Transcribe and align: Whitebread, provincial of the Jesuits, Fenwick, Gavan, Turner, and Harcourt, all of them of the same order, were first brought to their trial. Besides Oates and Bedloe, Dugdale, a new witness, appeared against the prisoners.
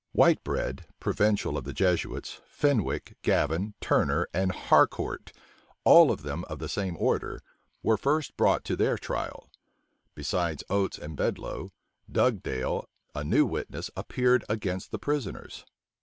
Whitebread, 0.15 0.87
provincial 0.99 1.55
of 1.59 1.63
the 1.63 1.73
Jesuits, 1.75 2.41
Fenwick, 2.47 3.17
Gavan, 3.21 3.75
Turner, 3.79 4.27
and 4.33 4.51
Harcourt, 4.51 5.31
all 5.83 6.09
of 6.11 6.23
them 6.23 6.43
of 6.45 6.57
the 6.57 6.67
same 6.67 6.97
order, 6.97 7.39
were 7.83 7.97
first 7.97 8.35
brought 8.35 8.63
to 8.63 8.75
their 8.75 8.97
trial. 8.97 9.47
Besides 10.15 10.63
Oates 10.71 10.97
and 10.97 11.15
Bedloe, 11.15 11.69
Dugdale, 12.11 12.89
a 13.13 13.23
new 13.23 13.45
witness, 13.45 13.91
appeared 13.95 14.43
against 14.49 14.89
the 14.89 14.97
prisoners. 14.97 15.65